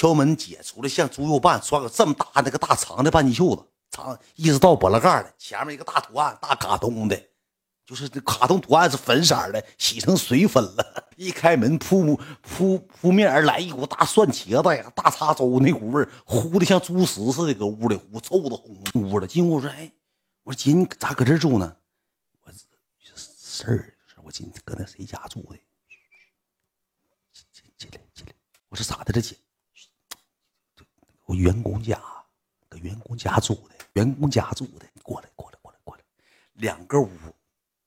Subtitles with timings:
[0.00, 7.22] 敲门，姐出来像猪肉瓣，穿个这么大那个大长的半截袖子，长一直到脖子盖的，前面一个大图案，大卡通的，
[7.84, 11.04] 就是这卡通图案是粉色的，洗成水粉了。
[11.18, 19.26] 一开门，扑扑扑面而来一股大蒜茄子呀，大碴粥那股味儿，呼的像猪食似的，搁屋里呼臭的哄屋了。
[19.26, 19.92] 进屋说：“哎，
[20.44, 21.76] 我说姐，你咋搁这住呢？
[22.40, 22.50] 我
[23.14, 23.94] 事儿，
[24.24, 25.58] 我今搁那谁家住的？
[27.52, 28.32] 进进来进来。
[28.70, 29.36] 我说咋的了，姐？”
[31.30, 31.96] 我员工家，
[32.68, 36.02] 搁员工家住的，员工家住的，你过来，过来，过来，过来，
[36.54, 37.08] 两个屋，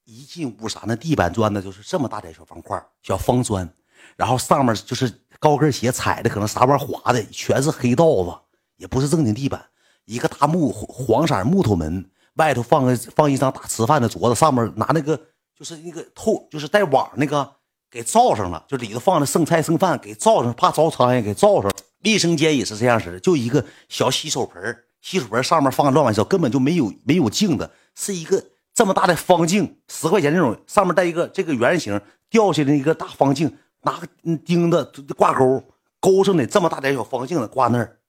[0.05, 0.84] 一进屋啥？
[0.88, 3.70] 那地板砖呢，就是这么大点小方块，小方砖，
[4.16, 8.34] 然后上面就是高跟鞋踩的，可能啥玩意滑的，全是黑道子，
[8.77, 9.62] 也不是正经地板，
[10.05, 15.20] 一个大木黄色木头门，外头放个放一张大吃饭的桌子，上面拿那个
[15.53, 17.53] 就是那个透，就是带网那个
[17.93, 21.71] 给罩上了，就里头放的剩菜剩饭给罩上，怕招苍蝇给罩上。
[22.03, 34.07] 卫生间也是这样式的，就一个小洗手盆洗手盆上面放乱七八糟，根本就没有没有镜子，是一个这么大的方镜，十块钱那种，上面带一个这个圆形掉下来一个大方镜，拿个
[34.44, 34.83] 钉子
[35.16, 35.63] 挂钩
[36.00, 38.00] 钩上的这么大点小方镜子挂那儿，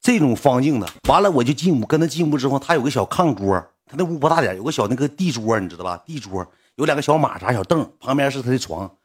[0.00, 5.96] 这种方镜子，完了我就进屋，跟他进屋之后，他有个小炕桌，他那屋不大点，有个小那个地桌，你知道吧？
[6.04, 6.44] 地桌
[6.76, 8.96] 有两个小马扎小凳，旁边是他的床。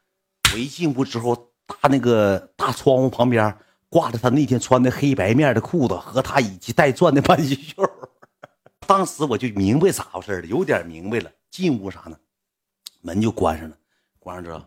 [0.52, 3.54] 我一进屋之后，大那个大窗户旁边。
[3.92, 7.86] 挂着他那天穿的黑白面的裤子和他以及带钻的半截袖，
[8.86, 11.30] 当时我就明白咋回事了，有点明白了。
[11.50, 12.16] 进屋啥呢？
[13.02, 13.76] 门就关上了，
[14.18, 14.64] 关上之后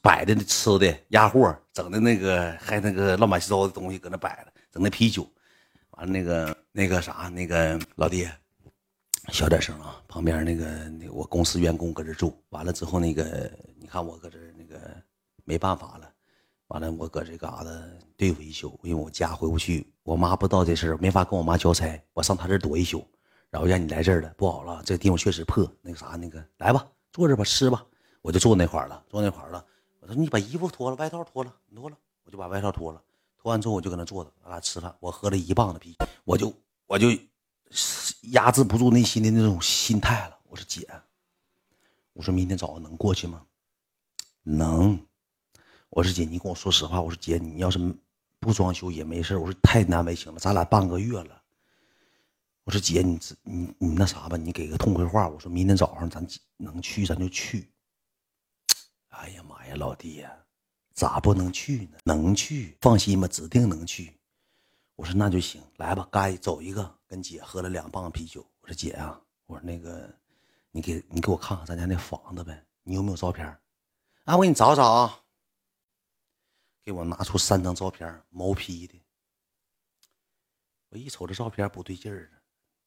[0.00, 5.30] 摆的那吃的压货，整的那个还那个乱七八糟的东西搁那摆着，整那啤酒，
[5.90, 8.26] 完了那个那个啥那个老弟，
[9.32, 14.80] 小点声啊，旁边那个那我公司员工搁这住，完了之后那个你看我搁这那个
[15.44, 16.10] 没办法了。
[16.68, 17.70] 完了，我搁这嘎达
[18.16, 23.06] 对付一宿，因为我家回不去，我妈不知道这事儿，没法跟我妈交差，我上她这躲一宿，
[23.50, 27.86] 然后让你来这儿了，不好了，这地方确实破，那个啥，那个来吧，坐这吧，吃吧，
[28.20, 29.64] 我就坐那块了，坐那块了。
[30.00, 33.00] 我说你把衣服脱了，外套脱了，脱了，我就把外套脱了，
[33.40, 34.92] 脱完之后我就搁那坐着，咱俩吃饭。
[34.98, 36.52] 我喝了一棒子啤酒，我就
[36.88, 37.06] 我就
[38.32, 40.38] 压制不住内心的那种心态了。
[40.48, 40.88] 我说姐，
[42.12, 43.44] 我说明天早上能过去吗？
[44.42, 44.98] 能。
[45.90, 47.00] 我说姐，你跟我说实话。
[47.00, 47.78] 我说姐，你要是
[48.40, 51.42] 不装修也没事我说太难为情了，咱俩半个月了。
[52.64, 55.28] 我说姐，你你你那啥吧，你给个痛快话。
[55.28, 57.70] 我说明天早上咱能去，咱就去。
[59.08, 60.36] 哎呀妈呀，老弟呀，
[60.92, 61.98] 咋不能去呢？
[62.04, 64.15] 能去，放心吧，指定能去。
[64.96, 66.96] 我说那就行，来吧，该走一个。
[67.06, 68.44] 跟姐喝了两棒啤酒。
[68.60, 70.12] 我说姐啊，我说那个，
[70.72, 73.46] 你给你给我看看咱家那房子呗，你有没有照片？
[74.24, 75.22] 啊，我给你找找啊。
[76.82, 79.00] 给我拿出三张照片，毛坯的。
[80.88, 82.30] 我一瞅这照片不对劲儿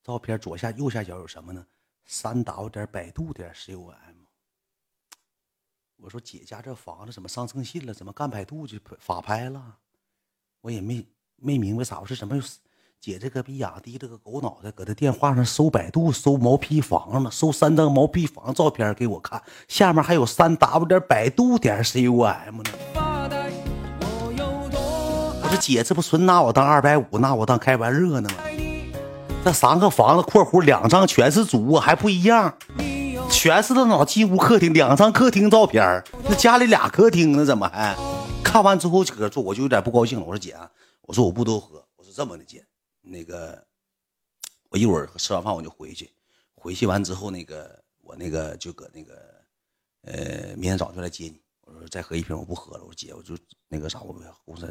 [0.01, 1.65] 照片左下右下角有什么呢？
[2.05, 4.15] 三 W 点百度点 com。
[5.97, 7.93] 我说姐家这房子怎么上征信了？
[7.93, 9.79] 怎么干百度就法拍了？
[10.61, 11.05] 我也没
[11.41, 12.39] 没明白咋回事，怎么
[12.99, 17.29] 姐这个逼养低这个狗脑袋，搁这电话上搜百度搜毛坯房呢？
[17.31, 22.71] 搜三张毛坯房照片给我看，下面还有三 W 点百度点 com 呢。
[25.41, 28.35] 我说姐，这不纯拿我当二百五，拿我当开玩乐呢吗？
[29.45, 32.53] 这三个房子（括弧两张全是主卧，还不一样，
[33.31, 37.95] 全是那脑进屋客厅，两张客厅照片那家里俩客厅呢，怎么还？
[38.43, 40.25] 看完之后搁这坐，我就有点不高兴了。
[40.25, 40.53] 我说姐，
[41.09, 42.63] 我说我不多喝，我说这么的姐，
[43.01, 43.65] 那个
[44.69, 46.13] 我一会儿吃完饭我就回去，
[46.53, 49.43] 回去完之后那个我那个就搁那个
[50.01, 51.41] 呃明天早上就来接你。
[51.61, 52.83] 我说再喝一瓶我不喝了。
[52.83, 53.35] 我说姐，我就
[53.67, 54.69] 那个啥，我说。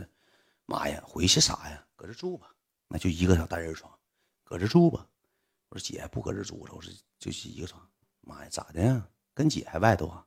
[0.65, 1.85] 妈呀，回去啥呀？
[1.97, 2.55] 搁这住吧，
[2.87, 3.93] 那就一个小单人床，
[4.45, 5.09] 搁这住吧。
[5.71, 7.85] 我说姐不搁这住了，我说就是一个床。
[8.21, 9.09] 妈呀，咋的呀？
[9.35, 10.25] 跟姐还外头啊？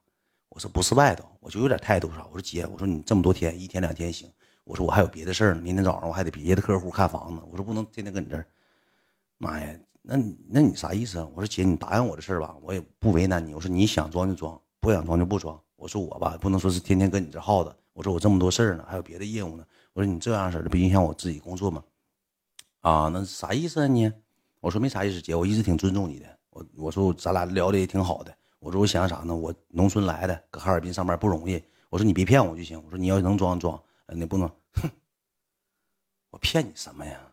[0.49, 2.25] 我说不是外头，我就有点态度啥。
[2.25, 4.29] 我说姐，我说你这么多天，一天两天行。
[4.63, 7.41] 我说我还有别的事儿呢，明天早上我还得别的客户看房子。
[7.49, 8.45] 我说不能天天搁你这儿。
[9.37, 10.15] 妈呀，那
[10.47, 11.27] 那你啥意思啊？
[11.33, 13.55] 我说姐，你答应我的事儿吧，我也不为难你。
[13.55, 15.59] 我说你想装就装，不想装就不装。
[15.75, 17.75] 我说我吧，不能说是天天跟你这耗着。
[17.93, 19.65] 我说我这么多事儿呢，还有别的业务呢。
[19.93, 21.83] 我说你这样式的不影响我自己工作吗？
[22.81, 24.11] 啊，那啥意思啊你？
[24.59, 26.25] 我说没啥意思，姐，我一直挺尊重你的。
[26.51, 28.31] 我我说咱俩聊的也挺好的。
[28.59, 29.35] 我说我想啥呢？
[29.35, 31.61] 我农村来的，搁哈尔滨上班不容易。
[31.89, 32.81] 我说你别骗我就行。
[32.85, 33.81] 我说你要能装装，
[34.17, 34.47] 你不能。
[34.73, 34.89] 哼，
[36.29, 37.31] 我骗你什么呀？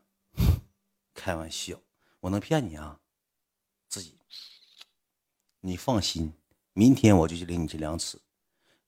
[1.14, 1.76] 开玩笑，
[2.20, 2.98] 我能骗你啊？
[3.88, 4.16] 自己，
[5.60, 6.32] 你放心，
[6.72, 8.18] 明天我就去领你去量尺，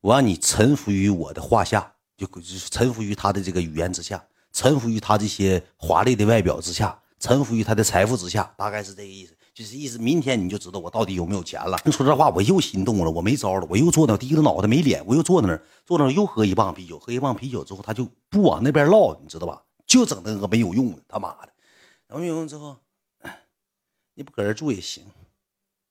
[0.00, 1.96] 我让你臣服于我的画下。
[2.16, 4.22] 就就是臣服于他的这个语言之下，
[4.52, 9.34] 臣服于他这些华丽的外表之下，臣服于他的财富之下，大概是这个意思。
[9.52, 11.76] 就是意思，明天你就知道我到底有没有钱了。
[11.90, 19.64] 说这话，我又心动了，我没招了，我又坐那低着脑袋没脸，我又坐那，坐那又喝一棒啤酒，喝一棒啤酒之后，他就不往那边唠，你知道吧？
[19.86, 21.52] 就整那个没有用的，他妈的，
[22.08, 22.78] 没有用之后，
[24.14, 25.04] 你不搁这住也行，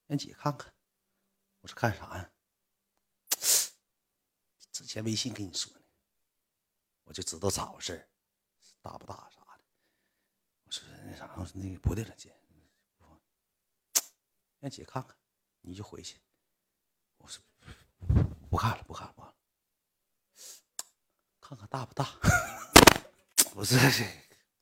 [0.07, 0.71] 让姐看看。
[1.61, 2.29] 我说看啥呀？
[4.71, 5.81] 之前微信跟你说的，
[7.03, 8.07] 我就知道咋回事
[8.81, 9.63] 大不大啥的。
[10.65, 12.33] 我说那啥，我说那个不对了，姐。
[14.59, 15.15] 让姐看看，
[15.61, 16.17] 你就回去。
[17.17, 17.41] 我说
[18.49, 19.35] 不看了，不看了，不看了。
[21.39, 22.05] 看看大不大？
[23.53, 23.75] 不是，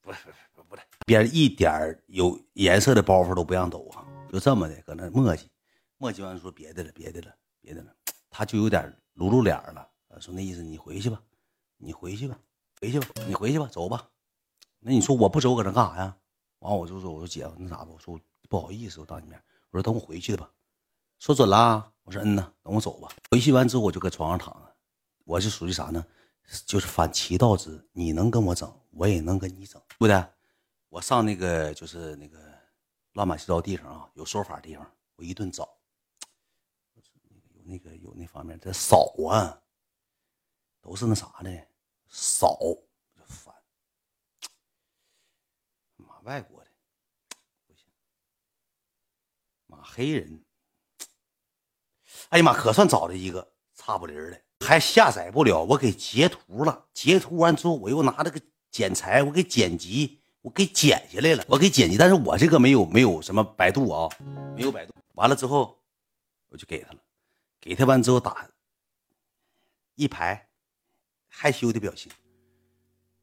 [0.01, 0.19] 不是，
[0.53, 4.05] 不不对，边一点有颜色的包袱都不让抖啊！
[4.31, 5.45] 就这么的，搁那磨叽，
[5.97, 7.93] 磨叽完说别的了，别的了，别的了。
[8.29, 9.89] 他就有点露露脸了，
[10.19, 11.21] 说那意思你回去吧，
[11.77, 12.39] 你回去吧，
[12.79, 14.09] 回去吧，你回去吧，走吧。
[14.79, 16.17] 那你说我不走，搁这干啥呀？
[16.59, 17.87] 完我就说，我说姐，那啥吧？
[17.91, 19.43] 我说不好意思，我当你面。
[19.71, 20.51] 我说等我回去的吧，
[21.19, 21.93] 说准了。
[22.03, 23.09] 我说嗯呐，等我走吧。
[23.31, 24.75] 回去完之后我就搁床上躺着，
[25.25, 26.05] 我是属于啥呢？
[26.65, 30.25] 就是反其道之，你能跟我整，我也能跟你整，对不对？
[30.87, 32.57] 我上那个就是那个
[33.11, 35.67] 乱码七糟地方啊，有说法地方，我一顿找，
[36.93, 39.61] 有那个有那方面这少啊，
[40.79, 41.67] 都是那啥的
[42.07, 42.57] 少，
[43.13, 43.53] 就烦。
[45.97, 46.66] 妈，外国的。
[49.93, 50.43] 黑人，
[52.29, 64.09] 哎呀妈，可算找了一个差不离的，还下载不了，我给截图了，截图完之后，我又拿这个剪裁，我给剪辑，我给剪下来了，我给剪辑，但是我这个没有没有什么百度啊，
[64.55, 65.81] 没有百度，完了之后
[66.49, 66.99] 我就给他了，
[67.59, 68.49] 给他完之后打
[69.95, 70.47] 一排
[71.27, 72.11] 害羞的表情。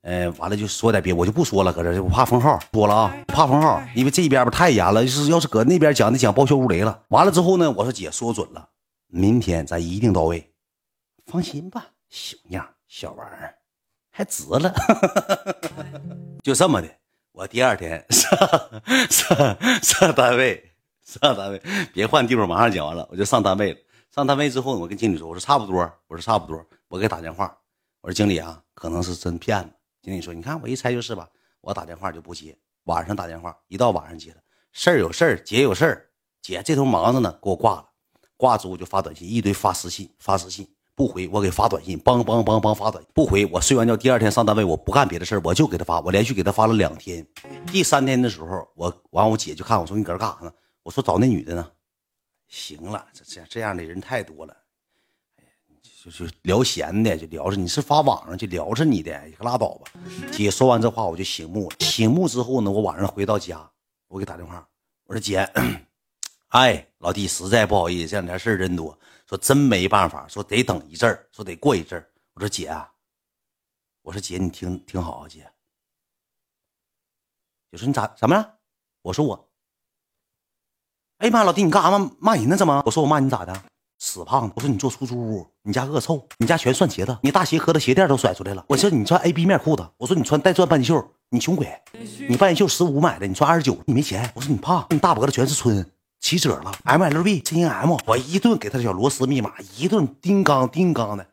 [0.06, 7.02] 嗯，完了就说点别，我就不说了，搁这我怕封号，说了啊，怕封号，因为这边吧太严了，就是要是搁那边讲的讲报销如雷了。
[7.08, 8.68] 完了之后呢，我说姐说准了，
[9.06, 10.52] 明天咱一定到位，
[11.24, 13.54] 放心吧，小样小玩意儿，
[14.10, 14.74] 还值了，
[16.44, 16.88] 就这么的。
[17.32, 18.38] 我第二天 上
[19.08, 20.72] 上上单位，
[21.02, 21.62] 上单位，
[21.94, 23.78] 别换地方，马上讲完了，我就上单位了。
[24.14, 27.56] 上单位之后，我跟经理说，我说差不多，我说差不多，我给打电话，
[28.02, 29.70] 我说经理啊，可能是真骗子。
[30.04, 31.26] 经理说：“你看，我一猜就是吧。
[31.62, 32.54] 我打电话就不接，
[32.84, 34.36] 晚上打电话，一到晚上接了。
[34.70, 36.10] 事儿有事儿，姐有事儿，
[36.42, 37.88] 姐这头忙着呢，给我挂了。
[38.36, 43.46] 挂之后就发短信，一堆发私信，发私信不回，我给发短信，梆梆梆梆发短不回。
[43.46, 47.26] 我睡完觉，第二天上单位，我不干别的事儿，我就给他发，我连续给他发了两天。
[47.68, 50.52] 第三天的时候，我完我姐就看我说你搁这干啥呢？
[50.82, 51.70] 我说找那女的呢。
[52.48, 54.54] 行了，这这这样的人太多了。”
[56.04, 59.90] 就是聊闲的，就聊着你是发网上就聊着你的，可拉倒吧。
[60.30, 61.76] 姐说完这话，我就醒目了。
[61.80, 63.70] 醒目之后呢，我晚上回到家，
[64.08, 64.68] 我给打电话，
[65.04, 65.38] 我说姐，
[66.48, 72.06] 哎，老弟，实在不好意思，这两天事儿真多，说真没办法，说得等一阵儿，说得过一阵儿。
[72.34, 72.92] 我说姐啊，
[74.02, 75.50] 我说姐，你听听好啊，姐。
[77.72, 78.58] 就说你咋怎么了？
[79.00, 79.50] 我说我，
[81.16, 82.58] 哎呀妈，老弟，你干啥骂骂人呢？
[82.58, 82.82] 怎么？
[82.84, 83.64] 我说我骂你咋的？
[84.04, 84.52] 死胖子！
[84.54, 88.62] 我说你做出租屋，你家恶臭，你家全算鞋子，你大鞋壳子鞋垫都甩出来了。
[88.68, 91.66] 我说你穿 A B 面裤子，我说你穿带钻半袖，你穷鬼，
[92.28, 94.30] 你半袖十五买的，你穿二十九，你没钱。
[94.34, 96.70] 我说你胖，你大脖子全是春，起褶了。
[96.84, 101.26] M L B C N M，我一顿给他小螺丝密码，一顿叮当叮当的。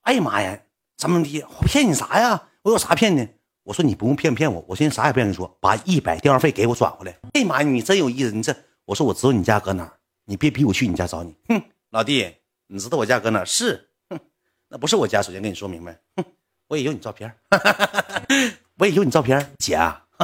[0.00, 0.58] 哎呀妈呀，
[0.96, 1.44] 怎么的？
[1.60, 2.44] 我骗你啥呀？
[2.62, 3.28] 我有啥骗你？
[3.64, 7.14] 我说你不用骗骗我，我现在啥也不跟你说，把一百电话费给我转回来。
[7.34, 8.56] 哎呀妈呀，你真有意思，你这
[8.86, 9.92] 我说我知道你家搁哪儿，
[10.24, 11.62] 你别逼我去你家找你，哼。
[11.96, 12.30] 老弟，
[12.66, 13.42] 你知道我家搁哪？
[13.42, 14.20] 是，哼，
[14.68, 15.22] 那不是我家。
[15.22, 16.24] 首先跟你说明白，哼，
[16.68, 17.34] 我也有你照片，
[18.76, 19.54] 我也有你照片。
[19.58, 19.78] 姐，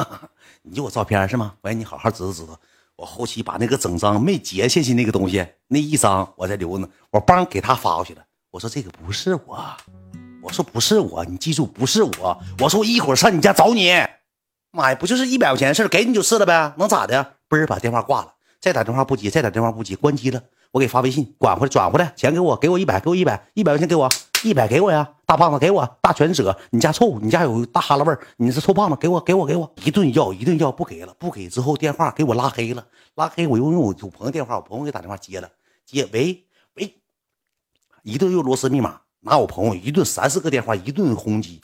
[0.61, 1.55] 你有我照片是吗？
[1.61, 2.59] 我让你好好知道知道。
[2.95, 6.87] 我后期把那个整张没截下去那个东西，那一张我再留呢。
[7.09, 8.23] 我帮给他发过去了。
[8.51, 9.75] 我说这个不是我，
[10.43, 12.39] 我说不是我，你记住不是我。
[12.59, 13.91] 我说我一会儿上你家找你。
[14.69, 17.37] 妈呀，不就是一百块钱的事给你就是了呗，能咋的？
[17.49, 20.39] 嘣儿把电话挂了，再打电话不接，再打电话不接，关机了。
[20.73, 24.09] 我给发微信，管回来，转回来，钱给我，给我一百，给我一百，一百块钱给我，
[24.43, 35.47] 一百给我呀，大胖子给我，大全褶，你家臭，你家有大哈喇味儿，你是臭胖子，给我，给我，给我，一顿要，一顿要，不给了，不给之后电话给我拉黑了，拉黑我又用我朋友电话，我朋友给打电话接了，
[35.85, 36.95] 接，喂喂，
[38.01, 41.61] 一顿又螺丝密码，拿我朋友一顿三四个电话，一顿轰击，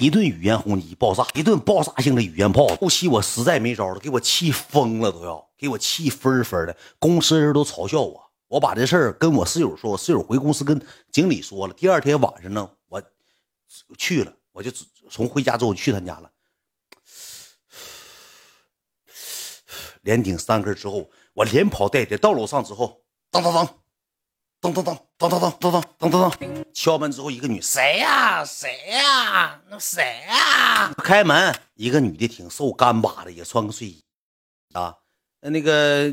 [0.00, 5.48] 一顿语言轰击，爆炸，一顿爆炸性的语言炮，后期我实在没招了，给我气疯了都要。
[5.60, 8.32] 给我气分分的，公司人都嘲笑我。
[8.48, 11.74] 我把这事儿跟我室友说，我室友回公司跟经理说了。
[11.74, 13.02] 第二天晚上呢，我
[13.98, 14.72] 去了，我就
[15.10, 16.30] 从回家之后去他家了，
[20.00, 23.79] 连顶三根之后，我连跑带跌到楼上之后，当当当，
[24.60, 28.44] 当当当，当当当，当当当当当，敲门之后，一个女谁呀？
[28.44, 29.58] 谁呀？
[29.70, 30.92] 那谁呀？
[31.02, 34.04] 开门，一个女的挺瘦，干巴的，也穿个睡衣
[34.74, 34.94] 啊。
[35.40, 36.12] 那个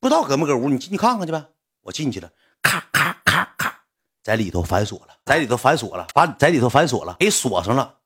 [0.00, 1.44] 不知道搁没搁屋，你进去看看去呗。
[1.82, 2.30] 我进去了，
[2.62, 3.84] 咔咔咔咔，
[4.22, 7.96] 在里头反锁了，在里头反锁了，把在里头反锁了，给锁上了。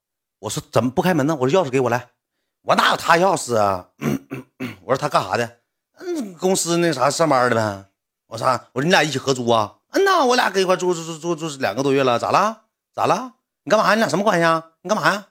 [0.40, 1.36] 我说怎么不开门呢？
[1.40, 2.08] 我说钥匙给我来，
[2.62, 3.90] 我哪有他钥匙啊？
[4.82, 5.60] 我说他干啥的？
[5.98, 7.84] 嗯，公司那啥上班的呗。
[8.34, 9.74] 我说我说你俩一起合租啊？
[9.92, 12.62] 嗯呐，我俩搁一块住住住住住两个多月了，咋了？
[12.92, 13.34] 咋了？
[13.62, 13.94] 你干嘛？
[13.94, 14.70] 你俩什么关系啊？
[14.82, 15.26] 你干嘛呀？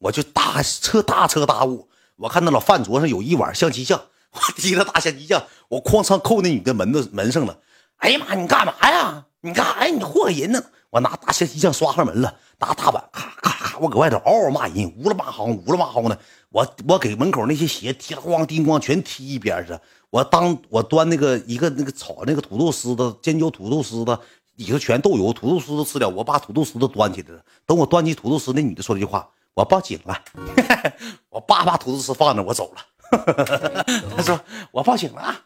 [0.00, 3.98] 我就大彻大彻大悟，我看那老饭桌上有一碗象棋酱，
[4.32, 7.58] 我提了大象棋酱，我哐嚓扣那女的门子门上了。
[7.96, 8.34] 哎呀妈！
[8.34, 9.24] 你干嘛呀？
[9.40, 9.90] 你干啥呀？
[9.90, 10.62] 你祸害人呢！
[10.90, 16.18] 我拿大象棋酱刷上门了，拿大碗咔咔我搁外头嗷嗷骂人，呜了嘛嚎，呜了嘛嚎的。
[16.50, 19.78] 我我给门口那些鞋踢了咣叮咣全踢一边去。
[20.10, 24.20] 我当我端那个一个那个炒那个土豆丝的尖椒土豆丝的，
[24.56, 26.08] 里头全豆油，土豆丝都吃了。
[26.08, 27.42] 我把土豆丝都端起来了。
[27.64, 30.22] 等我端起土豆丝，那女的说了句话：“我报警了。
[31.30, 32.82] ”我叭把土豆丝放那，我走了。
[34.16, 34.38] 他说
[34.70, 35.40] ：“我报警了啊！”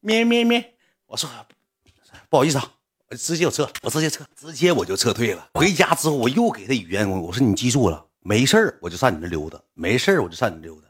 [0.00, 0.74] 咩咩咩，
[1.06, 1.30] 我说
[2.28, 2.72] ：“不好意思啊。”
[3.10, 5.50] 我直接我撤，我直接撤，直接我就撤退了。
[5.54, 10.88] 回家之后，我又给他语言我说：“你记住了，没事儿我就上你那溜达，没事儿我就上你溜达。”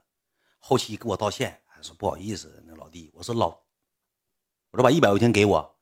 [0.60, 2.62] 后期给我道歉，还说不好意思。
[2.66, 3.48] 那老弟我说老，
[4.70, 5.76] 我说把一百块钱给我，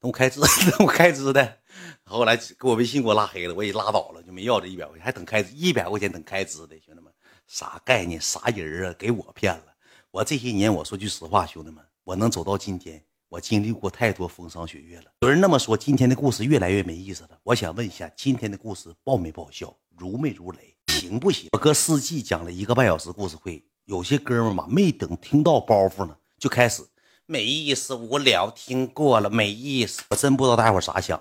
[0.00, 0.40] 等我开支，
[0.72, 1.58] 等我开支的。
[2.04, 7.12] 后来给我微信给我拉黑了，我也拉倒了，就没要这一百块钱，还等开支一百块钱等开支的，兄弟们，
[7.46, 8.20] 啥概念？
[8.20, 8.94] 啥人啊？
[8.98, 9.66] 给我骗了！
[10.10, 15.06] 我这些年，我说句实话，兄弟们，我能走到今天，我经历过太多风霜雪月了。
[15.22, 17.30] 有人那么说，今天的故事越来越没意思了。
[17.42, 19.74] 我想问一下，今天的故事爆没爆笑？
[19.98, 20.76] 如没如雷？
[20.86, 21.48] 行不行？
[21.50, 26.16] 我搁四季讲了一个半小时故事会，有些哥们嘛，没等听到包袱呢。
[26.38, 26.84] 就开始
[27.26, 31.20] 没意思，无聊，听过了没意思，我真不知道大伙咋想。